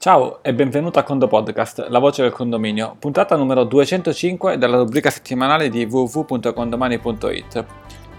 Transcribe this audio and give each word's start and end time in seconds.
Ciao 0.00 0.44
e 0.44 0.54
benvenuto 0.54 1.00
a 1.00 1.02
Condo 1.02 1.26
Podcast, 1.26 1.86
la 1.88 1.98
voce 1.98 2.22
del 2.22 2.30
condominio, 2.30 2.94
puntata 3.00 3.34
numero 3.34 3.64
205 3.64 4.56
della 4.56 4.76
rubrica 4.76 5.10
settimanale 5.10 5.68
di 5.70 5.84
www.condomani.it. 5.90 7.64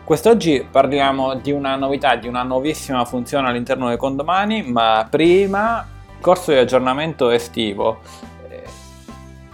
Quest'oggi 0.03 0.67
parliamo 0.69 1.35
di 1.35 1.53
una 1.53 1.77
novità, 1.77 2.17
di 2.17 2.27
una 2.27 2.43
nuovissima 2.43 3.05
funzione 3.05 3.47
all'interno 3.47 3.87
dei 3.87 3.95
condomani, 3.95 4.61
ma 4.61 5.07
prima 5.09 5.87
corso 6.19 6.51
di 6.51 6.57
aggiornamento 6.57 7.29
estivo. 7.29 8.01
Eh, 8.49 8.63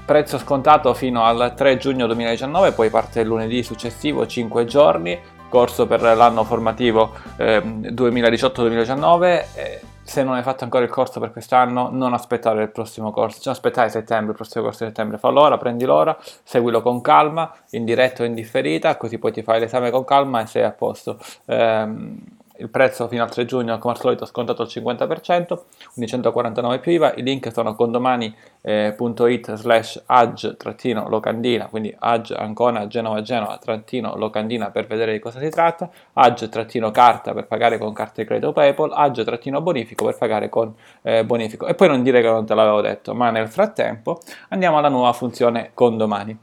prezzo 0.04 0.40
scontato 0.40 0.96
fino 0.96 1.26
al 1.26 1.54
3 1.56 1.78
giugno 1.78 2.08
2019, 2.08 2.72
poi 2.72 2.90
parte 2.90 3.20
il 3.20 3.28
lunedì 3.28 3.62
successivo, 3.62 4.26
5 4.26 4.66
giorni, 4.66 5.16
corso 5.48 5.86
per 5.86 6.02
l'anno 6.02 6.44
formativo 6.44 7.14
eh, 7.38 7.60
2018-2019. 7.60 9.46
Eh, 9.54 9.82
se 10.06 10.24
non 10.24 10.36
hai 10.36 10.44
fatto 10.44 10.64
ancora 10.64 10.84
il 10.84 10.90
corso 10.92 11.20
per 11.20 11.32
quest'anno, 11.32 11.90
non 11.92 12.14
aspettare 12.14 12.62
il 12.62 12.70
prossimo 12.70 13.12
corso, 13.12 13.42
cioè 13.42 13.54
aspettare 13.54 13.90
settembre, 13.90 14.32
il 14.32 14.36
prossimo 14.36 14.64
corso 14.64 14.84
di 14.84 14.90
settembre, 14.92 15.18
fallo 15.18 15.42
ora, 15.42 15.58
prendi 15.58 15.84
l'ora, 15.84 16.16
seguilo 16.44 16.82
con 16.84 17.02
calma, 17.02 17.52
in 17.72 17.86
diretta 17.86 18.22
o 18.22 18.26
in 18.28 18.36
differita, 18.36 18.98
così 18.98 19.18
poi 19.18 19.32
ti 19.32 19.42
fai 19.42 19.60
l'esame 19.60 19.90
con 19.90 20.06
calma 20.06 20.42
e 20.42 20.46
sei 20.46 20.64
a 20.64 20.72
posto. 20.72 21.18
Ehm, 21.48 22.35
il 22.58 22.70
prezzo 22.70 23.08
fino 23.08 23.24
al 23.24 23.32
3 23.32 23.46
giugno 23.46 23.78
come 23.78 23.94
al 23.94 24.00
solito 24.00 24.26
scontato 24.26 24.62
al 24.62 24.68
50%, 24.72 25.60
149 26.06 26.80
più 26.80 26.92
IVA, 26.92 27.14
i 27.16 27.24
link 27.24 27.52
sono 27.52 27.76
condomani.it 27.76 29.50
eh, 29.50 29.56
slash 29.56 30.04
ag-locandina, 30.06 31.68
quindi 31.68 31.96
ag 31.98 32.34
Ancona 32.38 32.88
Genova 32.88 33.22
Genova 33.22 33.58
trattino 33.58 34.16
locandina 34.16 34.70
per 34.72 34.88
vedere 34.88 35.12
di 35.12 35.20
cosa 35.20 35.40
si 35.40 35.50
tratta, 35.50 35.90
ag-carta 36.14 37.34
per 37.34 37.48
pagare 37.48 37.78
con 37.78 37.94
carta 37.94 38.22
di 38.22 38.28
credito 38.28 38.54
PayPal, 38.54 38.92
ag-bonifico 38.94 40.06
per 40.06 40.18
pagare 40.18 40.50
con 40.50 40.74
eh, 41.02 41.26
bonifico. 41.26 41.68
E 41.68 41.76
poi 41.76 41.88
non 41.88 42.04
dire 42.04 42.22
che 42.22 42.28
non 42.28 42.46
te 42.46 42.56
l'avevo 42.56 42.82
detto, 42.82 43.14
ma 43.14 43.30
nel 43.30 43.48
frattempo 43.48 44.20
andiamo 44.50 44.78
alla 44.78 44.90
nuova 44.90 45.14
funzione 45.14 45.72
condomani. 45.74 46.38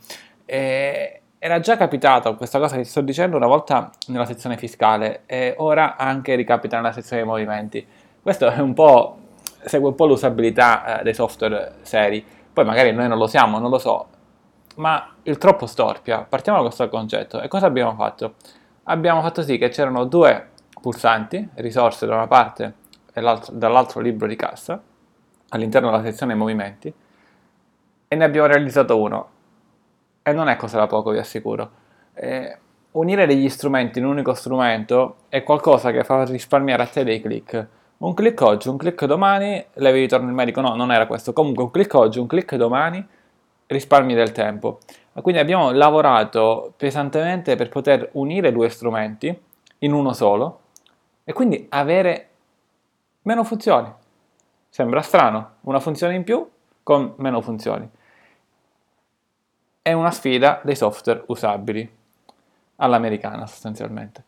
E 0.44 1.21
era 1.44 1.58
già 1.58 1.76
capitato 1.76 2.36
questa 2.36 2.60
cosa 2.60 2.76
che 2.76 2.82
ti 2.82 2.88
sto 2.88 3.00
dicendo 3.00 3.36
una 3.36 3.48
volta 3.48 3.90
nella 4.06 4.26
sezione 4.26 4.56
fiscale 4.56 5.22
e 5.26 5.56
ora 5.58 5.96
anche 5.96 6.36
ricapita 6.36 6.76
nella 6.76 6.92
sezione 6.92 7.24
movimenti. 7.24 7.84
Questo 8.22 8.48
è 8.48 8.60
un 8.60 8.74
po', 8.74 9.16
segue 9.64 9.88
un 9.88 9.96
po' 9.96 10.06
l'usabilità 10.06 11.00
eh, 11.00 11.02
dei 11.02 11.14
software 11.14 11.78
seri. 11.82 12.24
Poi 12.52 12.64
magari 12.64 12.92
noi 12.92 13.08
non 13.08 13.18
lo 13.18 13.26
siamo, 13.26 13.58
non 13.58 13.70
lo 13.70 13.78
so, 13.78 14.06
ma 14.76 15.14
il 15.24 15.36
troppo 15.36 15.66
storpia. 15.66 16.20
Partiamo 16.20 16.58
da 16.58 16.66
questo 16.66 16.88
concetto. 16.88 17.40
E 17.40 17.48
cosa 17.48 17.66
abbiamo 17.66 17.96
fatto? 17.96 18.34
Abbiamo 18.84 19.20
fatto 19.20 19.42
sì 19.42 19.58
che 19.58 19.68
c'erano 19.68 20.04
due 20.04 20.50
pulsanti, 20.80 21.48
risorse 21.54 22.06
da 22.06 22.14
una 22.14 22.28
parte 22.28 22.74
e 23.12 23.20
dall'altro 23.20 23.98
libro 23.98 24.28
di 24.28 24.36
cassa, 24.36 24.80
all'interno 25.48 25.90
della 25.90 26.04
sezione 26.04 26.36
movimenti, 26.36 26.94
e 28.06 28.14
ne 28.14 28.24
abbiamo 28.24 28.46
realizzato 28.46 28.96
uno 28.96 29.31
e 30.22 30.32
non 30.32 30.48
è 30.48 30.56
cosa 30.56 30.78
da 30.78 30.86
poco, 30.86 31.10
vi 31.10 31.18
assicuro. 31.18 31.70
Eh, 32.14 32.56
unire 32.92 33.26
degli 33.26 33.48
strumenti 33.48 33.98
in 33.98 34.04
un 34.04 34.12
unico 34.12 34.34
strumento 34.34 35.16
è 35.28 35.42
qualcosa 35.42 35.90
che 35.90 36.04
fa 36.04 36.24
risparmiare 36.24 36.82
a 36.82 36.86
te 36.86 37.04
dei 37.04 37.20
click. 37.20 37.66
Un 37.98 38.14
click 38.14 38.40
oggi, 38.40 38.68
un 38.68 38.76
click 38.76 39.04
domani, 39.04 39.64
levi 39.74 40.00
ritorno 40.00 40.28
il 40.28 40.34
medico. 40.34 40.60
No, 40.60 40.74
non 40.74 40.92
era 40.92 41.06
questo. 41.06 41.32
Comunque 41.32 41.64
un 41.64 41.70
click 41.70 41.94
oggi, 41.94 42.18
un 42.18 42.26
click 42.26 42.54
domani, 42.56 43.04
risparmi 43.66 44.14
del 44.14 44.32
tempo. 44.32 44.78
Quindi 45.12 45.40
abbiamo 45.40 45.70
lavorato 45.72 46.72
pesantemente 46.76 47.54
per 47.56 47.68
poter 47.68 48.08
unire 48.12 48.50
due 48.50 48.68
strumenti 48.68 49.36
in 49.78 49.92
uno 49.92 50.12
solo 50.12 50.60
e 51.24 51.32
quindi 51.32 51.66
avere 51.70 52.28
meno 53.22 53.44
funzioni. 53.44 53.92
Sembra 54.68 55.02
strano, 55.02 55.56
una 55.62 55.80
funzione 55.80 56.14
in 56.14 56.24
più 56.24 56.48
con 56.82 57.12
meno 57.16 57.40
funzioni 57.40 57.88
è 59.82 59.92
una 59.92 60.12
sfida 60.12 60.60
dei 60.62 60.76
software 60.76 61.24
usabili, 61.26 62.00
all'americana 62.76 63.46
sostanzialmente. 63.46 64.24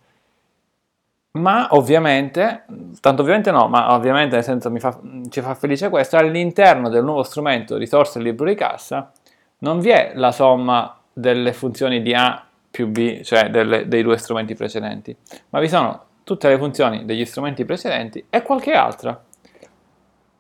Ma 1.33 1.69
ovviamente, 1.71 2.65
tanto 3.01 3.23
ovviamente 3.23 3.51
no, 3.51 3.69
ma 3.69 3.93
ovviamente 3.93 4.37
nel 4.37 4.45
senso 4.45 4.73
fa, 4.79 4.99
ci 5.29 5.41
fa 5.41 5.55
felice 5.55 5.89
questo, 5.89 6.17
all'interno 6.17 6.89
del 6.89 7.03
nuovo 7.03 7.25
strumento 7.25 7.77
risorse 7.77 8.21
libro 8.21 8.47
di 8.47 8.55
cassa 8.55 9.11
non 9.59 9.81
vi 9.81 9.91
è 9.91 10.13
la 10.15 10.31
somma 10.31 10.97
delle 11.13 11.53
funzioni 11.53 12.03
di 12.03 12.15
A 12.15 12.45
più 12.71 12.89
B, 12.89 13.23
cioè 13.23 13.51
delle, 13.51 13.89
dei 13.89 14.03
due 14.03 14.17
strumenti 14.17 14.55
precedenti, 14.55 15.17
ma 15.51 15.59
vi 15.59 15.69
sono 15.69 16.05
tutte 16.23 16.49
le 16.49 16.57
funzioni 16.57 17.05
degli 17.05 17.25
strumenti 17.25 17.65
precedenti 17.65 18.27
e 18.31 18.43
qualche 18.43 18.73
altra, 18.73 19.21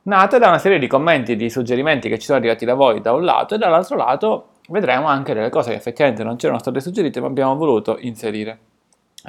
nate 0.02 0.38
da 0.38 0.48
una 0.48 0.58
serie 0.58 0.78
di 0.78 0.86
commenti, 0.86 1.34
di 1.34 1.50
suggerimenti 1.50 2.08
che 2.08 2.18
ci 2.18 2.26
sono 2.26 2.38
arrivati 2.38 2.64
da 2.64 2.74
voi 2.74 3.00
da 3.00 3.12
un 3.12 3.24
lato 3.24 3.54
e 3.54 3.58
dall'altro 3.58 3.96
lato 3.96 4.48
vedremo 4.68 5.06
anche 5.06 5.34
delle 5.34 5.50
cose 5.50 5.70
che 5.70 5.76
effettivamente 5.76 6.22
non 6.24 6.36
c'erano 6.36 6.58
state 6.58 6.80
suggerite 6.80 7.20
ma 7.20 7.26
abbiamo 7.26 7.56
voluto 7.56 7.98
inserire. 8.00 8.58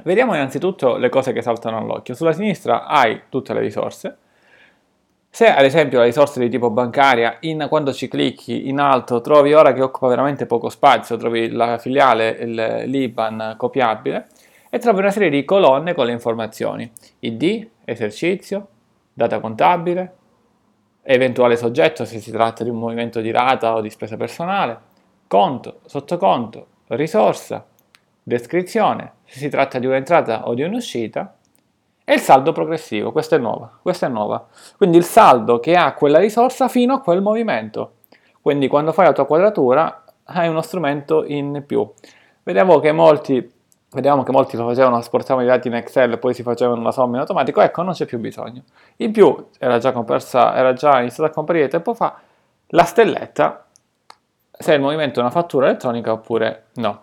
Vediamo 0.03 0.33
innanzitutto 0.33 0.97
le 0.97 1.09
cose 1.09 1.31
che 1.31 1.41
saltano 1.41 1.77
all'occhio. 1.77 2.15
Sulla 2.15 2.33
sinistra 2.33 2.85
hai 2.85 3.23
tutte 3.29 3.53
le 3.53 3.61
risorse. 3.61 4.17
Se 5.29 5.47
ad 5.47 5.65
esempio 5.65 5.99
la 5.99 6.05
risorsa 6.05 6.39
di 6.39 6.49
tipo 6.49 6.69
bancaria, 6.69 7.37
in, 7.41 7.65
quando 7.69 7.91
ci 7.91 8.07
clicchi 8.07 8.69
in 8.69 8.79
alto 8.79 9.19
trovi 9.21 9.53
ora 9.53 9.73
che 9.73 9.81
occupa 9.81 10.07
veramente 10.07 10.45
poco 10.45 10.69
spazio, 10.69 11.17
trovi 11.17 11.49
la 11.49 11.77
filiale, 11.77 12.29
il 12.29 12.83
l'IBAN 12.85 13.55
copiabile 13.57 14.27
e 14.69 14.79
trovi 14.79 14.99
una 14.99 15.11
serie 15.11 15.29
di 15.29 15.43
colonne 15.43 15.93
con 15.93 16.05
le 16.05 16.13
informazioni. 16.13 16.89
ID, 17.19 17.67
esercizio, 17.83 18.67
data 19.13 19.39
contabile, 19.39 20.15
eventuale 21.03 21.55
soggetto 21.57 22.05
se 22.05 22.19
si 22.19 22.31
tratta 22.31 22.63
di 22.63 22.69
un 22.69 22.77
movimento 22.77 23.21
di 23.21 23.31
rata 23.31 23.75
o 23.75 23.81
di 23.81 23.89
spesa 23.89 24.17
personale, 24.17 24.79
conto, 25.27 25.79
sottoconto, 25.85 26.67
risorsa, 26.87 27.65
descrizione, 28.21 29.13
se 29.25 29.39
si 29.39 29.49
tratta 29.49 29.79
di 29.79 29.85
un'entrata 29.85 30.47
o 30.47 30.53
di 30.53 30.63
un'uscita, 30.63 31.35
e 32.07 32.13
il 32.13 32.19
saldo 32.19 32.51
progressivo, 32.51 33.11
questa 33.11 33.35
è 33.35 33.39
nuova, 33.39 33.79
questa 33.81 34.05
è 34.05 34.09
nuova. 34.09 34.45
Quindi 34.77 34.97
il 34.97 35.03
saldo 35.03 35.59
che 35.59 35.75
ha 35.75 35.93
quella 35.93 36.19
risorsa 36.19 36.67
fino 36.67 36.93
a 36.93 37.01
quel 37.01 37.19
movimento. 37.19 37.93
Quindi 38.41 38.67
quando 38.67 38.91
fai 38.91 39.05
la 39.05 39.11
tua 39.11 39.25
quadratura 39.25 40.03
hai 40.25 40.47
uno 40.47 40.61
strumento 40.61 41.25
in 41.25 41.63
più. 41.65 41.91
Vediamo 42.43 42.77
che 42.77 42.91
molti, 42.91 43.51
vediamo 43.89 44.21
che 44.21 44.31
molti 44.31 44.55
lo 44.55 44.67
facevano, 44.67 44.99
esportavano 44.99 45.47
i 45.47 45.49
dati 45.49 45.67
in 45.67 45.73
Excel 45.73 46.11
e 46.11 46.17
poi 46.19 46.35
si 46.35 46.43
facevano 46.43 46.83
la 46.83 46.91
somma 46.91 47.15
in 47.15 47.21
automatico, 47.21 47.61
ecco 47.61 47.81
non 47.81 47.93
c'è 47.93 48.05
più 48.05 48.19
bisogno. 48.19 48.61
In 48.97 49.11
più 49.11 49.47
era 49.57 49.79
già, 49.79 49.91
comparsa, 49.91 50.55
era 50.55 50.73
già 50.73 50.99
iniziata 50.99 51.31
a 51.31 51.33
comparire 51.33 51.67
tempo 51.69 51.95
fa 51.95 52.19
la 52.67 52.83
stelletta 52.83 53.64
se 54.57 54.73
il 54.73 54.81
movimento 54.81 55.19
è 55.19 55.21
una 55.21 55.31
fattura 55.31 55.67
elettronica 55.67 56.11
oppure 56.11 56.65
no. 56.75 57.01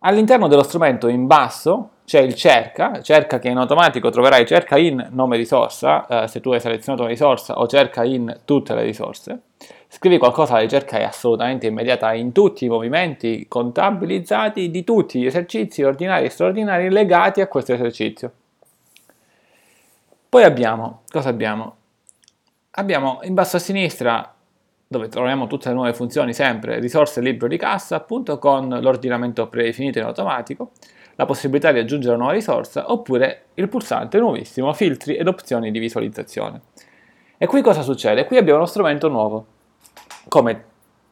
All'interno 0.00 0.48
dello 0.48 0.62
strumento 0.62 1.08
in 1.08 1.26
basso 1.26 1.90
c'è 2.04 2.20
il 2.20 2.34
cerca, 2.34 3.02
cerca 3.02 3.38
che 3.38 3.48
in 3.48 3.58
automatico 3.58 4.10
troverai 4.10 4.46
cerca 4.46 4.78
in 4.78 5.08
nome 5.10 5.36
risorsa, 5.36 6.06
eh, 6.06 6.28
se 6.28 6.40
tu 6.40 6.52
hai 6.52 6.60
selezionato 6.60 7.02
una 7.02 7.12
risorsa, 7.12 7.58
o 7.58 7.66
cerca 7.66 8.04
in 8.04 8.40
tutte 8.44 8.74
le 8.74 8.82
risorse. 8.82 9.40
Scrivi 9.88 10.18
qualcosa, 10.18 10.54
la 10.54 10.60
ricerca 10.60 10.98
è 10.98 11.02
assolutamente 11.02 11.66
immediata 11.66 12.14
in 12.14 12.32
tutti 12.32 12.64
i 12.64 12.68
movimenti 12.68 13.46
contabilizzati 13.48 14.70
di 14.70 14.84
tutti 14.84 15.20
gli 15.20 15.26
esercizi 15.26 15.82
ordinari 15.82 16.26
e 16.26 16.30
straordinari 16.30 16.90
legati 16.90 17.40
a 17.40 17.46
questo 17.46 17.72
esercizio. 17.72 18.32
Poi 20.28 20.44
abbiamo, 20.44 21.02
cosa 21.10 21.28
abbiamo? 21.30 21.76
Abbiamo 22.72 23.18
in 23.22 23.34
basso 23.34 23.56
a 23.56 23.60
sinistra 23.60 24.34
dove 24.90 25.08
troviamo 25.08 25.46
tutte 25.46 25.68
le 25.68 25.74
nuove 25.74 25.92
funzioni 25.92 26.32
sempre, 26.32 26.80
risorse 26.80 27.20
libro 27.20 27.46
di 27.46 27.58
cassa, 27.58 27.96
appunto 27.96 28.38
con 28.38 28.68
l'ordinamento 28.80 29.46
predefinito 29.46 29.98
in 29.98 30.04
automatico, 30.06 30.70
la 31.16 31.26
possibilità 31.26 31.72
di 31.72 31.78
aggiungere 31.78 32.14
una 32.14 32.24
nuova 32.24 32.38
risorsa, 32.38 32.90
oppure 32.90 33.48
il 33.54 33.68
pulsante 33.68 34.18
nuovissimo, 34.18 34.72
filtri 34.72 35.16
ed 35.16 35.28
opzioni 35.28 35.70
di 35.70 35.78
visualizzazione. 35.78 36.60
E 37.36 37.46
qui 37.46 37.60
cosa 37.60 37.82
succede? 37.82 38.24
Qui 38.24 38.38
abbiamo 38.38 38.58
uno 38.58 38.66
strumento 38.66 39.08
nuovo. 39.08 39.46
Come, 40.26 40.64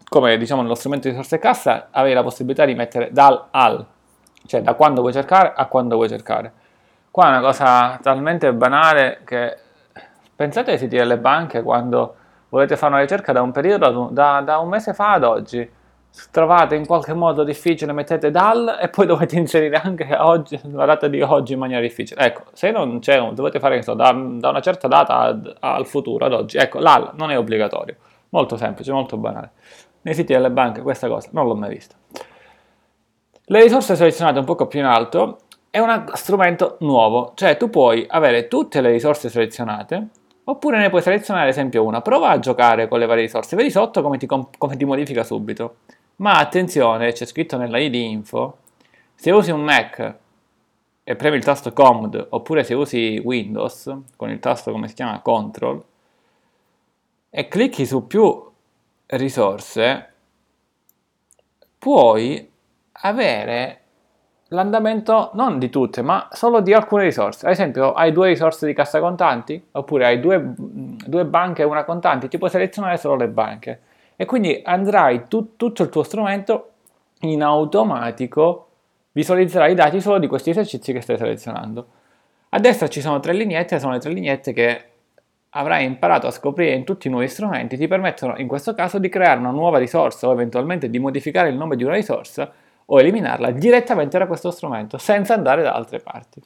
come 0.09 0.39
diciamo 0.39 0.63
nello 0.63 0.75
strumento 0.75 1.09
di 1.09 1.15
risorse 1.15 1.39
cassa, 1.39 1.89
avevi 1.91 2.15
la 2.15 2.23
possibilità 2.23 2.65
di 2.65 2.75
mettere 2.75 3.11
dal 3.13 3.49
al, 3.51 3.85
cioè 4.47 4.63
da 4.63 4.73
quando 4.75 5.03
vuoi 5.03 5.13
cercare 5.13 5.53
a 5.55 5.67
quando 5.67 5.97
vuoi 5.97 6.09
cercare. 6.09 6.53
Qua 7.11 7.27
è 7.27 7.29
una 7.29 7.41
cosa 7.41 7.99
talmente 8.01 8.53
banale 8.55 9.21
che 9.25 9.57
pensate 10.35 10.73
ai 10.73 10.79
siti 10.79 10.97
delle 10.97 11.19
banche 11.19 11.63
quando 11.63 12.17
volete 12.49 12.77
fare 12.77 12.93
una 12.93 13.03
ricerca 13.03 13.33
da 13.33 13.43
un 13.43 13.53
periodo, 13.53 14.09
da, 14.11 14.41
da 14.41 14.59
un 14.59 14.69
mese 14.69 14.95
fa 14.95 15.13
ad 15.13 15.25
oggi, 15.25 15.69
trovate 16.31 16.75
in 16.75 16.87
qualche 16.87 17.13
modo 17.13 17.45
difficile, 17.45 17.93
mettete 17.93 18.31
dal 18.31 18.79
e 18.81 18.89
poi 18.89 19.07
dovete 19.07 19.37
inserire 19.37 19.77
anche 19.77 20.15
oggi, 20.17 20.59
la 20.73 20.87
data 20.87 21.09
di 21.09 21.21
oggi 21.21 21.53
in 21.53 21.59
maniera 21.59 21.81
difficile. 21.81 22.21
Ecco, 22.23 22.43
se 22.53 22.71
non 22.71 22.99
c'è, 23.01 23.21
dovete 23.33 23.59
fare 23.59 23.83
so, 23.83 23.95
da, 23.95 24.13
da, 24.13 24.49
una 24.49 24.61
certa 24.61 24.89
data 24.89 25.19
ad, 25.19 25.57
al 25.61 25.87
futuro, 25.87 26.25
ad 26.25 26.33
oggi. 26.33 26.57
Ecco, 26.57 26.79
l'AL 26.79 27.13
non 27.15 27.31
è 27.31 27.39
obbligatorio. 27.39 27.97
Molto 28.31 28.57
semplice, 28.57 28.93
molto 28.93 29.17
banale. 29.17 29.51
Nei 30.03 30.15
siti 30.15 30.33
delle 30.33 30.51
banche 30.51 30.83
questa 30.83 31.09
cosa 31.09 31.29
non 31.33 31.47
l'ho 31.47 31.55
mai 31.55 31.71
vista. 31.71 31.95
Le 33.49 33.63
risorse 33.63 33.95
selezionate 33.95 34.39
un 34.39 34.45
poco 34.45 34.67
più 34.67 34.81
in 34.81 34.87
alto 34.87 35.39
è 35.71 35.79
uno 35.79 36.05
strumento 36.15 36.77
nuovo, 36.81 37.33
cioè 37.35 37.57
tu 37.57 37.71
puoi 37.71 38.05
avere 38.09 38.49
tutte 38.49 38.81
le 38.81 38.91
risorse 38.91 39.29
selezionate 39.29 40.09
Oppure 40.49 40.79
ne 40.79 40.91
puoi 40.91 41.03
selezionare 41.03 41.47
ad 41.47 41.53
esempio 41.53 41.85
una. 41.85 42.03
Prova 42.03 42.31
a 42.31 42.39
giocare 42.39 42.87
con 42.89 42.99
le 43.01 43.07
varie 43.07 43.25
risorse. 43.25 43.57
Vedi 43.57 43.71
sotto 43.71 44.03
come 44.03 44.17
ti, 44.17 44.27
come 44.27 44.77
ti 44.77 44.85
modifica 44.85 45.25
subito. 45.25 45.79
Ma 46.17 46.39
attenzione, 46.39 47.13
c'è 47.13 47.27
scritto 47.27 47.57
nella 47.57 47.79
ID 47.79 47.95
info, 47.95 48.59
se 49.15 49.31
usi 49.31 49.51
un 49.51 49.63
Mac 49.63 50.15
e 51.05 51.17
premi 51.17 51.37
il 51.37 51.45
tasto 51.45 51.73
Command, 51.73 52.29
oppure 52.31 52.65
se 52.65 52.75
usi 52.75 53.21
Windows, 53.23 53.95
con 54.17 54.31
il 54.31 54.39
tasto 54.39 54.73
come 54.73 54.89
si 54.89 54.95
chiama 54.95 55.21
Control, 55.21 55.85
e 57.29 57.49
clicchi 57.49 57.85
su 57.85 58.07
più 58.07 58.51
risorse, 59.07 60.13
puoi 61.79 62.51
avere 62.93 63.81
l'andamento 64.49 65.31
non 65.35 65.59
di 65.59 65.71
tutte, 65.71 66.03
ma 66.03 66.29
solo 66.31 66.61
di 66.61 66.73
alcune 66.73 67.05
risorse. 67.05 67.47
Ad 67.47 67.53
esempio, 67.53 67.93
hai 67.93 68.13
due 68.13 68.29
risorse 68.29 68.67
di 68.67 68.73
cassa 68.73 69.01
contanti, 69.01 69.63
oppure 69.73 70.07
hai 70.07 70.21
due, 70.21 70.53
due 70.57 71.25
banche 71.25 71.63
e 71.63 71.65
una 71.65 71.85
contanti, 71.85 72.29
ti 72.29 72.39
puoi 72.39 72.51
selezionare 72.51 72.97
solo 72.97 73.17
le 73.17 73.29
banche. 73.29 73.81
E 74.17 74.25
quindi 74.25 74.61
andrai 74.65 75.25
tu, 75.29 75.57
tutto 75.57 75.83
il 75.83 75.89
tuo 75.89 76.03
strumento 76.03 76.71
in 77.21 77.43
automatico 77.43 78.69
visualizzerai 79.13 79.73
i 79.73 79.75
dati 79.75 80.01
solo 80.01 80.19
di 80.19 80.27
questi 80.27 80.51
esercizi 80.51 80.93
che 80.93 81.01
stai 81.01 81.17
selezionando. 81.17 81.87
A 82.51 82.59
destra 82.59 82.89
ci 82.89 83.01
sono 83.01 83.19
tre 83.21 83.33
lineette, 83.33 83.79
sono 83.79 83.93
le 83.93 83.99
tre 83.99 84.13
lineette 84.13 84.53
che 84.53 84.85
avrai 85.51 85.85
imparato 85.85 86.27
a 86.27 86.31
scoprire 86.31 86.75
in 86.75 86.85
tutti 86.85 87.09
i 87.09 87.11
nuovi 87.11 87.29
strumenti, 87.29 87.77
ti 87.77 87.89
permettono 87.89 88.37
in 88.37 88.47
questo 88.47 88.75
caso 88.75 88.99
di 88.99 89.09
creare 89.09 89.41
una 89.41 89.51
nuova 89.51 89.79
risorsa 89.79 90.29
o 90.29 90.33
eventualmente 90.33 90.91
di 90.91 90.99
modificare 90.99 91.49
il 91.49 91.57
nome 91.57 91.77
di 91.77 91.85
una 91.85 91.95
risorsa 91.95 92.53
o 92.87 93.01
eliminarla 93.01 93.51
direttamente 93.51 94.19
da 94.19 94.27
questo 94.27 94.51
strumento 94.51 94.99
senza 94.99 95.35
andare 95.35 95.63
da 95.63 95.73
altre 95.73 95.99
parti. 95.99 96.41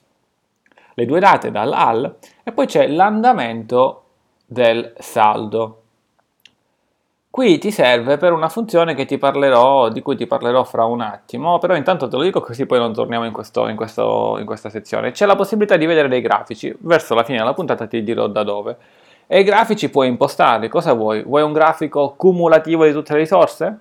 Le 0.94 1.06
due 1.06 1.20
date 1.20 1.50
dall'AL 1.50 2.16
e 2.42 2.52
poi 2.52 2.66
c'è 2.66 2.86
l'andamento 2.88 4.04
del 4.46 4.94
saldo. 4.98 5.76
Qui 7.30 7.58
ti 7.58 7.70
serve 7.70 8.16
per 8.16 8.32
una 8.32 8.48
funzione 8.48 8.96
parlerò, 9.16 9.88
di 9.88 10.02
cui 10.02 10.16
ti 10.16 10.26
parlerò 10.26 10.64
fra 10.64 10.84
un 10.84 11.00
attimo, 11.00 11.58
però 11.58 11.76
intanto 11.76 12.08
te 12.08 12.16
lo 12.16 12.22
dico 12.22 12.40
così 12.40 12.66
poi 12.66 12.80
non 12.80 12.92
torniamo 12.92 13.24
in, 13.24 13.32
questo, 13.32 13.68
in, 13.68 13.76
questo, 13.76 14.36
in 14.40 14.46
questa 14.46 14.68
sezione. 14.68 15.12
C'è 15.12 15.26
la 15.26 15.36
possibilità 15.36 15.76
di 15.76 15.86
vedere 15.86 16.08
dei 16.08 16.20
grafici, 16.20 16.74
verso 16.80 17.14
la 17.14 17.22
fine 17.22 17.38
della 17.38 17.54
puntata 17.54 17.86
ti 17.86 18.02
dirò 18.02 18.26
da 18.26 18.42
dove. 18.42 18.76
E 19.28 19.38
i 19.38 19.44
grafici 19.44 19.90
puoi 19.90 20.08
impostarli, 20.08 20.68
cosa 20.68 20.92
vuoi? 20.92 21.22
Vuoi 21.22 21.42
un 21.42 21.52
grafico 21.52 22.14
cumulativo 22.16 22.84
di 22.84 22.92
tutte 22.92 23.12
le 23.12 23.20
risorse? 23.20 23.78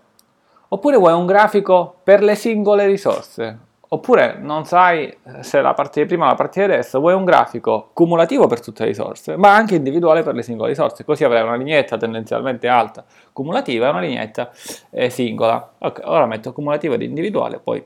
Oppure 0.72 0.98
vuoi 0.98 1.14
un 1.14 1.26
grafico 1.26 1.96
per 2.04 2.22
le 2.22 2.36
singole 2.36 2.86
risorse? 2.86 3.68
Oppure 3.92 4.38
non 4.40 4.66
sai 4.66 5.18
se 5.42 5.62
la 5.62 5.74
parte 5.74 6.02
di 6.02 6.06
prima 6.06 6.26
o 6.26 6.28
la 6.28 6.36
parte 6.36 6.60
di 6.60 6.72
adesso, 6.72 7.00
vuoi 7.00 7.16
un 7.16 7.26
grafico 7.26 7.90
cumulativo 7.92 8.46
per 8.46 8.62
tutte 8.62 8.84
le 8.84 8.90
risorse, 8.90 9.36
ma 9.36 9.56
anche 9.56 9.74
individuale 9.74 10.22
per 10.22 10.36
le 10.36 10.44
singole 10.44 10.70
risorse, 10.70 11.04
così 11.04 11.24
avrai 11.24 11.42
una 11.42 11.56
lineetta 11.56 11.98
tendenzialmente 11.98 12.68
alta 12.68 13.04
cumulativa 13.34 13.88
e 13.88 13.90
una 13.90 14.02
lineetta 14.02 14.52
eh, 14.92 15.10
singola. 15.10 15.74
Ok, 15.80 16.02
ora 16.04 16.28
metto 16.28 16.54
cumulativo 16.54 16.94
ed 16.94 17.02
individuale, 17.02 17.58
poi 17.58 17.84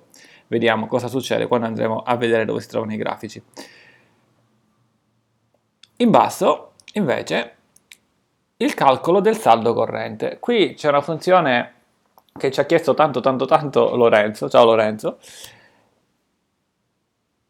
vediamo 0.47 0.87
cosa 0.87 1.07
succede 1.07 1.47
quando 1.47 1.67
andremo 1.67 2.03
a 2.05 2.17
vedere 2.17 2.43
dove 2.43 2.59
si 2.59 2.67
trovano 2.67 2.91
i 2.91 2.97
grafici. 2.97 3.41
In 5.97 6.09
basso, 6.09 6.71
invece, 6.95 7.55
il 8.57 8.73
calcolo 8.73 9.21
del 9.21 9.37
saldo 9.37 9.73
corrente. 9.73 10.37
Qui 10.41 10.73
c'è 10.73 10.89
una 10.89 10.99
funzione 10.99 11.72
che 12.37 12.51
ci 12.51 12.59
ha 12.59 12.65
chiesto 12.65 12.93
tanto 12.93 13.19
tanto 13.19 13.45
tanto 13.45 13.95
Lorenzo, 13.95 14.49
ciao 14.49 14.65
Lorenzo, 14.65 15.17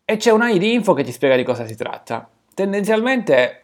e 0.06 0.18
c'è 0.18 0.32
una 0.32 0.50
ID 0.50 0.64
info 0.64 0.94
che 0.94 1.04
ti 1.04 1.12
spiega 1.12 1.36
di 1.36 1.44
cosa 1.44 1.66
si 1.66 1.76
tratta. 1.76 2.28
Tendenzialmente 2.54 3.64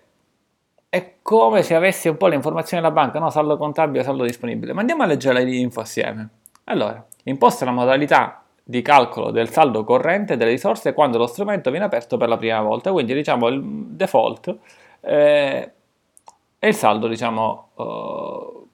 è 0.90 1.16
come 1.22 1.62
se 1.62 1.76
avessi 1.76 2.08
un 2.08 2.18
po' 2.18 2.28
le 2.28 2.36
informazioni 2.36 2.82
della 2.82 2.94
banca, 2.94 3.20
no? 3.20 3.30
Saldo 3.30 3.58
contabile, 3.58 4.04
saldo 4.04 4.24
disponibile. 4.24 4.74
Ma 4.74 4.80
andiamo 4.80 5.04
a 5.04 5.06
leggere 5.06 5.34
la 5.36 5.40
ID 5.42 5.54
info 5.54 5.82
assieme. 5.82 6.30
Allora, 6.66 7.06
imposta 7.26 7.66
la 7.66 7.72
modalità 7.72 8.44
di 8.64 8.82
calcolo 8.82 9.32
del 9.32 9.50
saldo 9.50 9.84
corrente 9.84 10.38
delle 10.38 10.52
risorse 10.52 10.94
quando 10.94 11.18
lo 11.18 11.28
strumento 11.28 11.72
viene 11.72 11.86
aperto 11.86 12.18
per 12.18 12.30
la 12.30 12.38
prima 12.38 12.62
volta, 12.62 12.92
quindi 12.92 13.14
diciamo 13.14 13.48
il 13.48 13.62
default 13.64 14.58
eh, 15.02 15.72
è 16.60 16.68
il 16.68 16.76
saldo, 16.76 17.08
diciamo, 17.08 17.70
uh, 17.76 18.68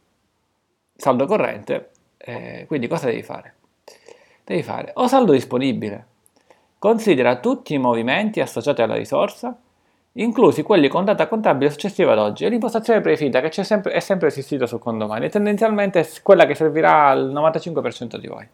saldo 0.96 1.26
corrente 1.26 1.92
eh, 2.26 2.66
quindi 2.68 2.88
cosa 2.88 3.06
devi 3.06 3.22
fare? 3.22 3.54
Devi 4.44 4.64
fare 4.64 4.92
o 4.96 5.08
saldo 5.08 5.32
disponibile, 5.32 6.06
considera 6.80 7.38
tutti 7.38 7.76
i 7.76 7.78
movimenti 7.78 8.42
associati 8.42 8.82
alla 8.82 8.96
risorsa, 8.96 9.56
inclusi 10.14 10.64
quelli 10.64 10.88
con 10.88 11.06
data 11.06 11.28
contabile 11.28 11.70
successiva 11.70 12.14
ad 12.14 12.20
oggi. 12.20 12.46
È 12.46 12.50
l'impostazione 12.50 13.02
prefinita 13.02 13.42
che 13.42 13.52
sempre, 13.64 13.92
è 13.92 14.00
sempre 14.00 14.28
esistita 14.28 14.66
su 14.66 14.80
Condomani 14.80 15.26
e 15.26 15.30
tendenzialmente 15.30 16.00
è 16.00 16.08
quella 16.24 16.46
che 16.46 16.56
servirà 16.56 17.10
al 17.10 17.32
95% 17.32 18.18
di 18.18 18.28
voi. 18.28 18.48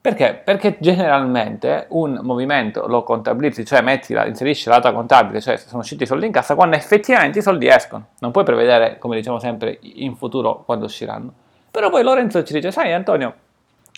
Perché? 0.00 0.40
Perché 0.42 0.76
generalmente 0.80 1.86
un 1.90 2.20
movimento 2.22 2.86
lo 2.86 3.02
contabilizzi, 3.02 3.66
cioè 3.66 3.82
metti 3.82 4.14
la, 4.14 4.26
inserisci 4.26 4.68
la 4.70 4.76
data 4.76 4.92
contabile, 4.92 5.40
cioè 5.42 5.58
sono 5.58 5.80
usciti 5.80 6.04
i 6.04 6.06
soldi 6.06 6.24
in 6.24 6.32
cassa, 6.32 6.54
quando 6.54 6.76
effettivamente 6.76 7.40
i 7.40 7.42
soldi 7.42 7.68
escono. 7.68 8.06
Non 8.20 8.30
puoi 8.30 8.44
prevedere, 8.44 8.96
come 8.98 9.16
diciamo 9.16 9.38
sempre, 9.38 9.78
in 9.80 10.16
futuro 10.16 10.62
quando 10.64 10.86
usciranno. 10.86 11.46
Però 11.70 11.90
poi 11.90 12.02
Lorenzo 12.02 12.42
ci 12.42 12.52
dice, 12.52 12.70
sai 12.70 12.92
Antonio, 12.92 13.34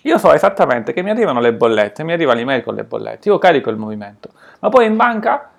io 0.03 0.19
so 0.19 0.33
esattamente 0.33 0.93
che 0.93 1.03
mi 1.03 1.11
arrivano 1.11 1.41
le 1.41 1.53
bollette, 1.53 2.05
mi 2.05 2.13
arriva 2.13 2.35
l'email 2.35 2.63
con 2.63 2.75
le 2.75 2.85
bollette, 2.85 3.29
io 3.29 3.39
carico 3.39 3.71
il 3.71 3.77
movimento, 3.77 4.31
ma 4.61 4.69
poi 4.69 4.87
in 4.87 4.97
banca 4.97 5.51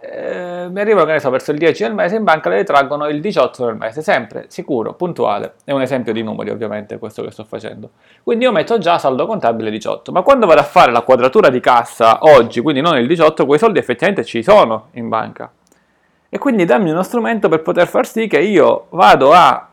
eh, 0.00 0.68
mi 0.70 0.80
arrivano, 0.80 1.06
che 1.06 1.12
ne 1.12 1.20
so, 1.20 1.30
verso 1.30 1.50
il 1.50 1.58
10 1.58 1.82
del 1.82 1.94
mese, 1.94 2.16
in 2.16 2.24
banca 2.24 2.48
le 2.48 2.64
traggono 2.64 3.08
il 3.08 3.20
18 3.20 3.64
del 3.66 3.76
mese, 3.76 4.02
sempre, 4.02 4.46
sicuro, 4.48 4.94
puntuale. 4.94 5.54
È 5.64 5.72
un 5.72 5.82
esempio 5.82 6.12
di 6.12 6.22
numeri 6.22 6.50
ovviamente 6.50 6.98
questo 6.98 7.22
che 7.22 7.30
sto 7.30 7.44
facendo. 7.44 7.90
Quindi 8.22 8.44
io 8.44 8.52
metto 8.52 8.78
già 8.78 8.98
saldo 8.98 9.26
contabile 9.26 9.70
18, 9.70 10.12
ma 10.12 10.22
quando 10.22 10.46
vado 10.46 10.60
a 10.60 10.64
fare 10.64 10.92
la 10.92 11.02
quadratura 11.02 11.48
di 11.48 11.60
cassa 11.60 12.18
oggi, 12.20 12.60
quindi 12.60 12.80
non 12.80 12.96
il 12.98 13.06
18, 13.06 13.46
quei 13.46 13.58
soldi 13.58 13.78
effettivamente 13.78 14.24
ci 14.24 14.42
sono 14.42 14.88
in 14.92 15.08
banca. 15.08 15.50
E 16.28 16.38
quindi 16.38 16.64
dammi 16.64 16.90
uno 16.90 17.02
strumento 17.02 17.48
per 17.48 17.62
poter 17.62 17.86
far 17.86 18.06
sì 18.06 18.26
che 18.26 18.40
io 18.40 18.86
vado 18.90 19.32
a 19.32 19.68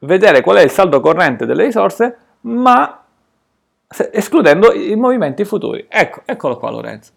vedere 0.00 0.40
qual 0.40 0.56
è 0.56 0.62
il 0.62 0.70
saldo 0.70 1.00
corrente 1.00 1.46
delle 1.46 1.64
risorse, 1.64 2.16
ma 2.42 3.04
escludendo 4.12 4.72
i 4.72 4.96
movimenti 4.96 5.44
futuri. 5.44 5.86
Ecco, 5.88 6.22
eccolo 6.24 6.56
qua 6.56 6.70
Lorenzo. 6.70 7.12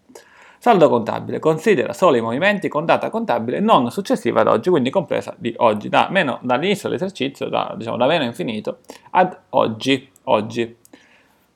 Saldo 0.58 0.90
contabile 0.90 1.38
considera 1.38 1.94
solo 1.94 2.16
i 2.16 2.20
movimenti 2.20 2.68
con 2.68 2.84
data 2.84 3.08
contabile 3.08 3.60
non 3.60 3.90
successiva 3.90 4.42
ad 4.42 4.48
oggi, 4.48 4.68
quindi 4.68 4.90
compresa 4.90 5.34
di 5.38 5.54
oggi, 5.56 5.88
da 5.88 6.08
meno, 6.10 6.38
dall'inizio 6.42 6.88
dell'esercizio, 6.88 7.48
da, 7.48 7.72
diciamo, 7.76 7.96
da 7.96 8.06
meno 8.06 8.24
infinito, 8.24 8.80
ad 9.12 9.34
oggi, 9.50 10.10
oggi. 10.24 10.76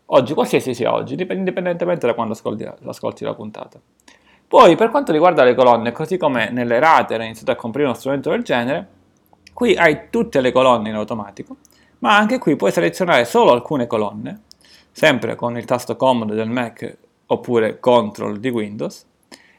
Oggi, 0.06 0.34
qualsiasi 0.34 0.74
sia 0.74 0.92
oggi, 0.92 1.14
indipendentemente 1.14 2.06
da 2.06 2.14
quando 2.14 2.34
ascolti, 2.34 2.66
ascolti 2.84 3.24
la 3.24 3.34
puntata. 3.34 3.78
Poi, 4.46 4.76
per 4.76 4.90
quanto 4.90 5.12
riguarda 5.12 5.44
le 5.44 5.54
colonne, 5.54 5.92
così 5.92 6.16
come 6.16 6.50
nelle 6.50 6.78
rate 6.78 7.14
era 7.14 7.24
iniziato 7.24 7.50
a 7.50 7.56
comprire 7.56 7.88
uno 7.88 7.96
strumento 7.96 8.30
del 8.30 8.42
genere, 8.42 8.86
Qui 9.54 9.76
hai 9.76 10.10
tutte 10.10 10.40
le 10.40 10.50
colonne 10.50 10.88
in 10.88 10.96
automatico, 10.96 11.58
ma 12.00 12.16
anche 12.16 12.38
qui 12.38 12.56
puoi 12.56 12.72
selezionare 12.72 13.24
solo 13.24 13.52
alcune 13.52 13.86
colonne, 13.86 14.40
sempre 14.90 15.36
con 15.36 15.56
il 15.56 15.64
tasto 15.64 15.94
Command 15.94 16.34
del 16.34 16.48
Mac 16.48 16.96
oppure 17.26 17.78
Control 17.78 18.40
di 18.40 18.48
Windows, 18.48 19.06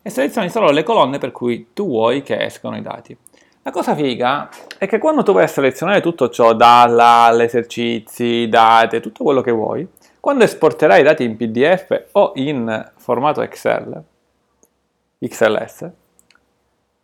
e 0.02 0.10
selezioni 0.10 0.50
solo 0.50 0.70
le 0.72 0.84
colonne 0.84 1.18
per 1.18 1.32
cui 1.32 1.68
tu 1.72 1.88
vuoi 1.88 2.24
che 2.24 2.44
escano 2.44 2.76
i 2.76 2.82
dati. 2.82 3.18
La 3.62 3.72
cosa 3.72 3.96
figa 3.96 4.50
è 4.78 4.86
che 4.86 4.98
quando 4.98 5.24
tu 5.24 5.32
vai 5.32 5.46
a 5.46 5.48
selezionare 5.48 6.02
tutto 6.02 6.30
ciò, 6.30 6.54
dalla, 6.54 7.34
esercizi, 7.42 8.50
date, 8.50 9.00
tutto 9.00 9.24
quello 9.24 9.40
che 9.40 9.52
vuoi, 9.52 9.88
quando 10.20 10.44
esporterai 10.44 11.00
i 11.00 11.04
dati 11.04 11.24
in 11.24 11.38
PDF 11.38 12.08
o 12.12 12.34
in 12.36 12.92
formato 12.98 13.42
Excel, 13.42 14.04
XLS 15.20 15.90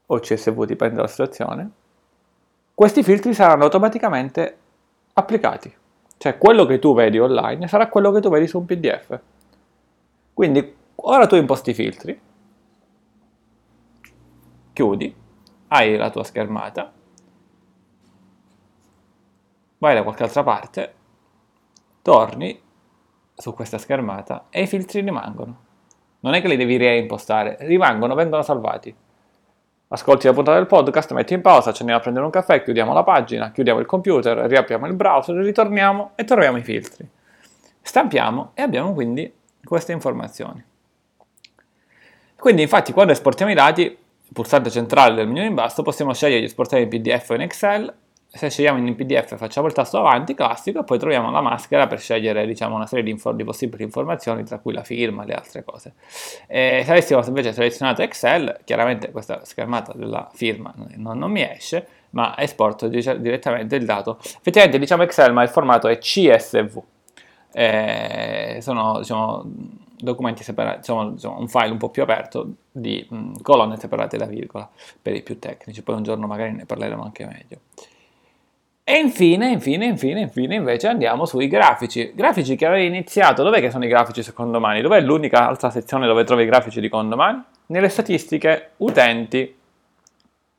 o 0.07 0.19
CSV, 0.19 0.65
dipende 0.65 0.95
dalla 0.95 1.07
situazione, 1.07 1.69
questi 2.81 3.03
filtri 3.03 3.35
saranno 3.35 3.65
automaticamente 3.65 4.57
applicati. 5.13 5.71
Cioè 6.17 6.39
quello 6.39 6.65
che 6.65 6.79
tu 6.79 6.95
vedi 6.95 7.19
online 7.19 7.67
sarà 7.67 7.87
quello 7.89 8.09
che 8.09 8.21
tu 8.21 8.29
vedi 8.31 8.47
su 8.47 8.57
un 8.57 8.65
PDF. 8.65 9.19
Quindi 10.33 10.75
ora 10.95 11.27
tu 11.27 11.35
imposti 11.35 11.69
i 11.69 11.73
filtri, 11.75 12.19
chiudi, 14.73 15.15
hai 15.67 15.95
la 15.95 16.09
tua 16.09 16.23
schermata, 16.23 16.91
vai 19.77 19.93
da 19.93 20.01
qualche 20.01 20.23
altra 20.23 20.41
parte, 20.41 20.93
torni 22.01 22.59
su 23.35 23.53
questa 23.53 23.77
schermata 23.77 24.47
e 24.49 24.63
i 24.63 24.67
filtri 24.67 25.01
rimangono. 25.01 25.59
Non 26.21 26.33
è 26.33 26.41
che 26.41 26.47
li 26.47 26.57
devi 26.57 26.77
reimpostare, 26.77 27.57
rimangono, 27.59 28.15
vengono 28.15 28.41
salvati 28.41 28.95
ascolti 29.93 30.27
la 30.27 30.33
puntata 30.33 30.57
del 30.57 30.67
podcast, 30.67 31.11
metti 31.11 31.33
in 31.33 31.41
pausa, 31.41 31.73
ci 31.73 31.79
andiamo 31.79 31.99
a 31.99 32.01
prendere 32.01 32.25
un 32.25 32.31
caffè, 32.31 32.63
chiudiamo 32.63 32.93
la 32.93 33.03
pagina, 33.03 33.51
chiudiamo 33.51 33.79
il 33.79 33.85
computer, 33.85 34.37
riapriamo 34.37 34.87
il 34.87 34.93
browser, 34.93 35.35
ritorniamo 35.35 36.11
e 36.15 36.23
troviamo 36.23 36.57
i 36.57 36.63
filtri. 36.63 37.07
Stampiamo 37.81 38.51
e 38.53 38.61
abbiamo 38.61 38.93
quindi 38.93 39.31
queste 39.63 39.91
informazioni. 39.91 40.63
Quindi 42.37 42.61
infatti 42.61 42.93
quando 42.93 43.11
esportiamo 43.11 43.51
i 43.51 43.55
dati 43.55 43.97
pulsante 44.31 44.69
centrale 44.69 45.13
del 45.13 45.27
menu 45.27 45.45
in 45.45 45.53
basso 45.53 45.83
possiamo 45.83 46.13
scegliere 46.13 46.39
di 46.39 46.45
esportare 46.45 46.83
in 46.83 46.89
PDF 46.89 47.29
o 47.29 47.33
in 47.35 47.41
Excel 47.41 47.93
se 48.33 48.49
scegliamo 48.49 48.77
in 48.77 48.95
PDF 48.95 49.35
facciamo 49.35 49.67
il 49.67 49.73
tasto 49.73 49.97
avanti 49.97 50.33
classico 50.33 50.79
e 50.79 50.83
poi 50.85 50.97
troviamo 50.97 51.31
la 51.31 51.41
maschera 51.41 51.87
per 51.87 51.99
scegliere 51.99 52.45
diciamo, 52.47 52.75
una 52.75 52.85
serie 52.85 53.03
di, 53.03 53.11
infor- 53.11 53.35
di, 53.35 53.43
possibili 53.43 53.83
informazioni 53.83 54.45
tra 54.45 54.59
cui 54.59 54.71
la 54.71 54.83
firma 54.83 55.23
e 55.23 55.25
le 55.27 55.33
altre 55.33 55.63
cose. 55.65 55.93
E 56.47 56.81
se 56.85 56.91
avessimo 56.91 57.21
invece 57.27 57.51
selezionato 57.51 58.01
Excel, 58.01 58.59
chiaramente 58.63 59.11
questa 59.11 59.43
schermata 59.43 59.91
della 59.93 60.29
firma 60.33 60.73
non, 60.95 61.17
non 61.17 61.29
mi 61.29 61.41
esce, 61.41 61.85
ma 62.11 62.37
esporto 62.37 62.87
dic- 62.87 63.17
direttamente 63.17 63.75
il 63.75 63.85
dato. 63.85 64.17
Effettivamente 64.21 64.79
diciamo 64.79 65.03
Excel, 65.03 65.33
ma 65.33 65.43
il 65.43 65.49
formato 65.49 65.89
è 65.89 65.97
CSV. 65.97 66.81
E 67.53 68.59
sono 68.61 68.99
diciamo, 68.99 69.43
documenti 69.97 70.41
separati, 70.43 70.79
diciamo, 70.79 71.37
un 71.37 71.47
file 71.49 71.71
un 71.71 71.77
po' 71.77 71.89
più 71.89 72.01
aperto 72.01 72.47
di 72.71 73.05
mh, 73.09 73.41
colonne 73.41 73.75
separate 73.75 74.15
da 74.15 74.25
virgola 74.25 74.69
per 75.01 75.15
i 75.15 75.21
più 75.21 75.37
tecnici. 75.37 75.83
Poi 75.83 75.95
un 75.95 76.03
giorno 76.03 76.27
magari 76.27 76.53
ne 76.53 76.65
parleremo 76.65 77.03
anche 77.03 77.25
meglio. 77.25 77.59
E 78.83 78.97
infine, 78.97 79.49
infine, 79.49 79.85
infine, 79.85 80.21
infine, 80.21 80.55
invece 80.55 80.87
andiamo 80.87 81.25
sui 81.25 81.47
grafici. 81.47 82.11
Grafici 82.15 82.55
che 82.55 82.65
avevi 82.65 82.87
iniziato, 82.87 83.43
dov'è 83.43 83.59
che 83.59 83.69
sono 83.69 83.85
i 83.85 83.87
grafici 83.87 84.23
su 84.23 84.33
condomani? 84.33 84.81
Dov'è 84.81 84.99
l'unica 84.99 85.47
altra 85.47 85.69
sezione 85.69 86.07
dove 86.07 86.23
trovi 86.23 86.43
i 86.43 86.47
grafici 86.47 86.81
di 86.81 86.89
condomani? 86.89 87.41
Nelle 87.67 87.89
statistiche 87.89 88.71
utenti 88.77 89.55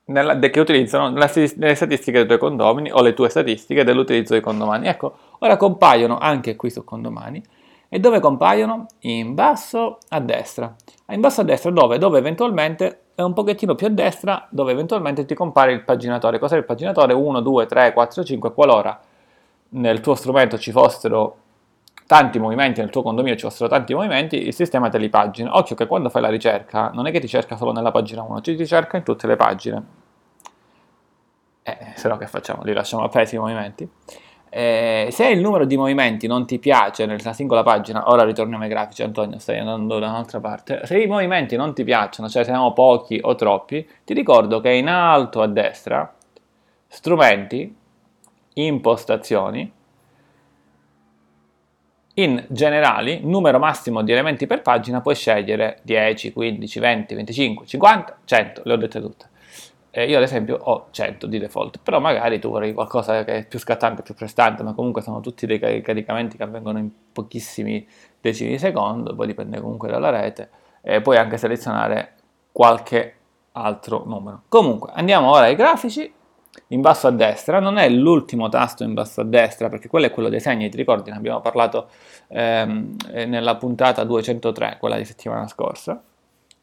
nella, 0.04 0.38
che 0.38 0.60
utilizzano 0.60 1.10
nella, 1.10 1.30
nelle 1.56 1.74
statistiche 1.74 2.18
dei 2.18 2.26
tuoi 2.26 2.38
condomini 2.38 2.90
o 2.90 3.02
le 3.02 3.14
tue 3.14 3.28
statistiche 3.28 3.84
dell'utilizzo 3.84 4.32
dei 4.32 4.42
condomani. 4.42 4.86
Ecco, 4.86 5.16
ora 5.38 5.56
compaiono 5.56 6.18
anche 6.18 6.56
qui 6.56 6.70
su 6.70 6.84
condomani. 6.84 7.42
E 7.88 7.98
dove 7.98 8.20
compaiono? 8.20 8.86
In 9.00 9.34
basso 9.34 9.98
a 10.08 10.20
destra. 10.20 10.74
In 11.10 11.20
basso 11.20 11.42
a 11.42 11.44
destra 11.44 11.70
dove? 11.70 11.98
Dove 11.98 12.18
eventualmente 12.18 13.01
e 13.14 13.22
un 13.22 13.32
pochettino 13.32 13.74
più 13.74 13.86
a 13.86 13.90
destra 13.90 14.46
dove 14.50 14.72
eventualmente 14.72 15.24
ti 15.24 15.34
compare 15.34 15.72
il 15.72 15.82
paginatore. 15.82 16.38
Cos'è 16.38 16.56
il 16.56 16.64
paginatore? 16.64 17.12
1, 17.12 17.40
2, 17.40 17.66
3, 17.66 17.92
4, 17.92 18.24
5, 18.24 18.52
qualora 18.52 19.00
nel 19.70 20.00
tuo 20.00 20.14
strumento 20.14 20.58
ci 20.58 20.70
fossero 20.72 21.36
tanti 22.06 22.38
movimenti, 22.38 22.80
nel 22.80 22.90
tuo 22.90 23.02
condominio 23.02 23.38
ci 23.38 23.44
fossero 23.44 23.68
tanti 23.68 23.94
movimenti, 23.94 24.46
il 24.46 24.54
sistema 24.54 24.88
te 24.88 24.98
li 24.98 25.08
pagina. 25.08 25.56
Occhio 25.56 25.76
che 25.76 25.86
quando 25.86 26.10
fai 26.10 26.22
la 26.22 26.28
ricerca 26.28 26.90
non 26.92 27.06
è 27.06 27.10
che 27.10 27.20
ti 27.20 27.28
cerca 27.28 27.56
solo 27.56 27.72
nella 27.72 27.90
pagina 27.90 28.22
1, 28.22 28.40
ci 28.40 28.56
ti 28.56 28.66
cerca 28.66 28.96
in 28.96 29.02
tutte 29.02 29.26
le 29.26 29.36
pagine. 29.36 29.84
Eh, 31.62 31.92
se 31.94 32.08
no 32.08 32.16
che 32.16 32.26
facciamo? 32.26 32.64
Li 32.64 32.72
lasciamo 32.72 33.04
appesi 33.04 33.36
i 33.36 33.38
movimenti? 33.38 33.88
Eh, 34.54 35.08
se 35.10 35.28
il 35.28 35.40
numero 35.40 35.64
di 35.64 35.78
movimenti 35.78 36.26
non 36.26 36.44
ti 36.44 36.58
piace 36.58 37.06
nella 37.06 37.32
singola 37.32 37.62
pagina, 37.62 38.10
ora 38.10 38.22
ritorniamo 38.22 38.64
ai 38.64 38.68
grafici, 38.68 39.02
Antonio, 39.02 39.38
stai 39.38 39.58
andando 39.58 39.98
da 39.98 40.08
un'altra 40.08 40.40
parte. 40.40 40.82
Se 40.84 41.00
i 41.00 41.06
movimenti 41.06 41.56
non 41.56 41.72
ti 41.72 41.84
piacciono, 41.84 42.28
cioè 42.28 42.44
se 42.44 42.52
sono 42.52 42.74
pochi 42.74 43.18
o 43.22 43.34
troppi, 43.34 43.88
ti 44.04 44.12
ricordo 44.12 44.60
che 44.60 44.70
in 44.72 44.88
alto 44.88 45.40
a 45.40 45.46
destra, 45.46 46.14
strumenti, 46.86 47.74
impostazioni, 48.52 49.72
in 52.16 52.44
generali, 52.48 53.20
numero 53.22 53.58
massimo 53.58 54.02
di 54.02 54.12
elementi 54.12 54.46
per 54.46 54.60
pagina, 54.60 55.00
puoi 55.00 55.14
scegliere 55.14 55.78
10, 55.80 56.30
15, 56.30 56.78
20, 56.78 57.14
25, 57.14 57.66
50, 57.66 58.18
100, 58.22 58.62
le 58.66 58.72
ho 58.74 58.76
dette 58.76 59.00
tutte. 59.00 59.30
Eh, 59.94 60.08
io 60.08 60.16
ad 60.16 60.22
esempio 60.22 60.56
ho 60.56 60.86
100 60.90 61.26
di 61.26 61.38
default, 61.38 61.78
però 61.82 62.00
magari 62.00 62.38
tu 62.38 62.48
vorrei 62.48 62.72
qualcosa 62.72 63.24
che 63.24 63.36
è 63.36 63.46
più 63.46 63.58
scattante, 63.58 64.00
più 64.00 64.14
prestante, 64.14 64.62
ma 64.62 64.72
comunque 64.72 65.02
sono 65.02 65.20
tutti 65.20 65.44
dei 65.44 65.58
caricamenti 65.58 66.38
che 66.38 66.42
avvengono 66.42 66.78
in 66.78 66.88
pochissimi 67.12 67.86
decimi 68.18 68.52
di 68.52 68.58
secondo, 68.58 69.14
poi 69.14 69.26
dipende 69.26 69.60
comunque 69.60 69.90
dalla 69.90 70.08
rete, 70.08 70.48
e 70.80 71.02
puoi 71.02 71.18
anche 71.18 71.36
selezionare 71.36 72.14
qualche 72.52 73.16
altro 73.52 74.04
numero. 74.06 74.44
Comunque, 74.48 74.92
andiamo 74.94 75.30
ora 75.30 75.44
ai 75.44 75.56
grafici, 75.56 76.10
in 76.68 76.80
basso 76.80 77.08
a 77.08 77.10
destra, 77.10 77.60
non 77.60 77.76
è 77.76 77.86
l'ultimo 77.90 78.48
tasto 78.48 78.84
in 78.84 78.94
basso 78.94 79.20
a 79.20 79.24
destra, 79.24 79.68
perché 79.68 79.88
quello 79.88 80.06
è 80.06 80.10
quello 80.10 80.30
dei 80.30 80.40
segni, 80.40 80.70
ti 80.70 80.78
ricordi, 80.78 81.10
ne 81.10 81.18
abbiamo 81.18 81.42
parlato 81.42 81.88
ehm, 82.28 82.96
nella 83.26 83.56
puntata 83.56 84.04
203, 84.04 84.78
quella 84.80 84.96
di 84.96 85.04
settimana 85.04 85.46
scorsa, 85.48 86.02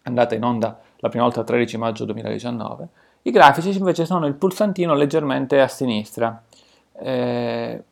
andata 0.03 0.33
in 0.33 0.43
onda 0.43 0.79
la 0.98 1.09
prima 1.09 1.25
volta 1.25 1.41
il 1.41 1.45
13 1.45 1.77
maggio 1.77 2.05
2019, 2.05 2.88
i 3.24 3.32
grafici 3.32 3.78
invece 3.78 4.06
sono 4.06 4.26
il 4.26 4.34
pulsantino 4.34 4.94
leggermente 4.94 5.60
a 5.60 5.68
sinistra. 5.68 6.44
Eh, 6.94 7.84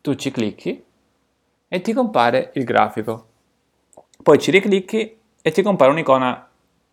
tu 0.00 0.14
ci 0.14 0.30
clicchi 0.30 0.84
e 1.68 1.80
ti 1.80 1.92
compare 1.92 2.50
il 2.54 2.64
grafico. 2.64 3.26
Poi 4.22 4.38
ci 4.38 4.50
riclicchi 4.50 5.18
e 5.42 5.50
ti 5.50 5.62
compare 5.62 5.90
un'icona 5.90 6.48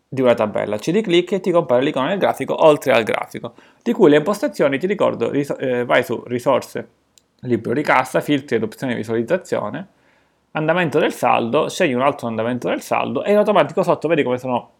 di 0.08 0.20
una 0.20 0.34
tabella. 0.34 0.78
Ci 0.78 0.90
riclicchi 0.90 1.36
e 1.36 1.40
ti 1.40 1.50
compare 1.50 1.82
l'icona 1.82 2.08
del 2.08 2.18
grafico 2.18 2.64
oltre 2.64 2.92
al 2.92 3.02
grafico, 3.02 3.54
di 3.82 3.92
cui 3.92 4.10
le 4.10 4.16
impostazioni, 4.16 4.78
ti 4.78 4.86
ricordo, 4.86 5.30
ris- 5.30 5.56
eh, 5.58 5.84
vai 5.86 6.04
su 6.04 6.22
risorse, 6.26 6.88
libro 7.40 7.72
di 7.72 7.82
cassa, 7.82 8.20
filtri 8.20 8.56
ed 8.56 8.62
opzioni 8.62 8.92
di 8.92 8.98
visualizzazione, 8.98 9.86
andamento 10.52 10.98
del 10.98 11.14
saldo, 11.14 11.68
scegli 11.68 11.94
un 11.94 12.02
altro 12.02 12.28
andamento 12.28 12.68
del 12.68 12.82
saldo 12.82 13.24
e 13.24 13.32
in 13.32 13.38
automatico 13.38 13.82
sotto 13.82 14.06
vedi 14.08 14.22
come 14.22 14.36
sono 14.36 14.70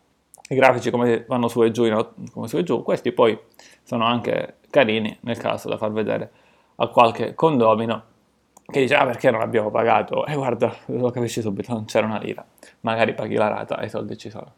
i 0.52 0.54
grafici 0.54 0.90
come 0.90 1.24
vanno 1.26 1.48
su 1.48 1.62
e 1.62 1.70
giù, 1.70 1.88
come 2.32 2.46
su 2.46 2.58
e 2.58 2.62
giù, 2.62 2.82
questi 2.82 3.12
poi 3.12 3.38
sono 3.82 4.04
anche 4.04 4.56
carini 4.70 5.16
nel 5.20 5.38
caso 5.38 5.68
da 5.68 5.76
far 5.76 5.92
vedere 5.92 6.30
a 6.76 6.88
qualche 6.88 7.34
condomino 7.34 8.10
che 8.66 8.80
dice 8.80 8.94
ah 8.94 9.04
perché 9.04 9.30
non 9.30 9.40
abbiamo 9.40 9.70
pagato? 9.70 10.24
E 10.24 10.34
guarda 10.34 10.74
lo 10.86 11.10
capisci 11.10 11.40
subito 11.40 11.72
non 11.72 11.84
c'era 11.84 12.06
una 12.06 12.18
lira. 12.18 12.44
Magari 12.80 13.12
paghi 13.12 13.34
la 13.34 13.48
rata 13.48 13.78
e 13.78 13.86
i 13.86 13.88
soldi 13.88 14.16
ci 14.16 14.30
sono. 14.30 14.52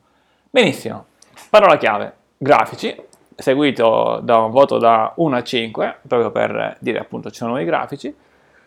Benissimo 0.51 1.07
parola 1.51 1.77
chiave 1.77 2.15
grafici 2.37 2.95
seguito 3.35 4.21
da 4.23 4.39
un 4.39 4.51
voto 4.51 4.79
da 4.79 5.13
1 5.17 5.37
a 5.37 5.43
5 5.43 5.99
proprio 6.07 6.31
per 6.31 6.77
dire 6.81 6.99
appunto 6.99 7.31
ci 7.31 7.39
sono 7.39 7.59
i 7.61 7.65
grafici. 7.65 8.15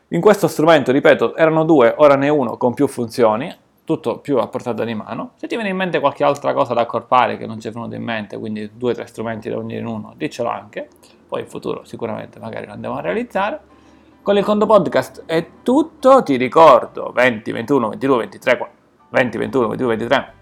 In 0.10 0.22
questo 0.22 0.48
strumento 0.48 0.92
ripeto 0.92 1.36
erano 1.36 1.64
due 1.64 1.94
ora 1.98 2.16
ne 2.16 2.30
uno 2.30 2.58
con 2.58 2.74
più 2.74 2.88
funzioni 2.88 3.54
tutto 3.88 4.18
più 4.18 4.38
a 4.38 4.48
portata 4.48 4.84
di 4.84 4.94
mano. 4.94 5.32
Se 5.38 5.48
ti 5.48 5.56
viene 5.56 5.70
in 5.70 5.78
mente 5.78 6.02
qualche 6.02 6.26
altra 6.26 6.52
cosa 6.52 6.74
da 6.74 6.82
accorpare 6.82 7.38
che 7.38 7.46
non 7.46 7.58
ci 7.62 7.70
è 7.70 7.72
venuto 7.72 7.96
in 7.96 8.04
mente, 8.04 8.38
quindi 8.38 8.70
due 8.74 8.92
o 8.92 8.94
tre 8.94 9.08
strumenti 9.08 9.48
da 9.50 9.58
unire 9.58 9.80
in 9.80 9.86
uno, 9.86 10.14
diccelo 10.18 10.50
anche, 10.50 10.90
poi 11.26 11.40
in 11.40 11.48
futuro 11.48 11.86
sicuramente 11.86 12.38
magari 12.38 12.66
lo 12.66 12.74
andiamo 12.74 12.98
a 12.98 13.00
realizzare. 13.00 13.62
Con 14.22 14.36
il 14.36 14.44
Condo 14.44 14.66
Podcast 14.66 15.24
è 15.26 15.48
tutto, 15.64 16.22
ti 16.22 16.36
ricordo 16.36 17.14
20, 17.14 17.50
21, 17.54 17.88
22, 17.88 18.18
23, 18.18 18.70
20, 19.08 19.38
21, 19.38 19.68
22, 19.70 19.96
23 19.96 20.34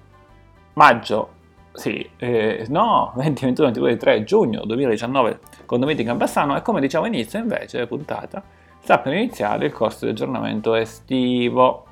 maggio, 0.74 1.30
sì, 1.72 2.10
eh, 2.18 2.66
no, 2.70 3.14
20, 3.16 3.46
21, 3.46 3.68
22, 3.68 3.90
23 3.90 4.24
giugno 4.24 4.66
2019 4.66 5.40
Condo 5.68 5.86
Meeting 5.86 6.10
a 6.10 6.16
Bassano 6.16 6.58
e 6.58 6.64
come 6.64 6.82
diciamo 6.82 7.06
inizio 7.06 7.38
invece 7.38 7.86
puntata 7.86 8.42
sta 8.80 8.98
per 8.98 9.14
iniziare 9.14 9.68
il 9.68 9.72
corso 9.72 10.06
di 10.06 10.12
aggiornamento 10.12 10.74
estivo 10.74 11.85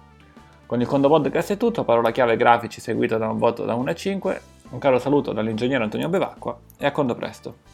con 0.66 0.82
il 0.82 0.88
Condo 0.88 1.08
Podcast 1.08 1.54
è 1.54 1.58
tutto, 1.58 1.84
parola 1.84 2.12
chiave 2.12 2.38
grafici 2.38 2.82
seguita 2.82 3.18
da 3.18 3.30
un 3.30 3.38
voto 3.38 3.66
da 3.66 3.76
1 3.76 3.90
a 3.90 3.94
5. 3.94 4.42
Un 4.70 4.80
caro 4.80 4.98
saluto 4.98 5.34
dall'ingegnere 5.34 5.84
Antonio 5.84 6.10
Bevacqua 6.10 6.58
e 6.78 6.86
a 6.86 6.92
Condo 6.92 7.14
presto. 7.16 7.73